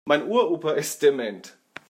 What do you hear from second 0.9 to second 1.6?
dement.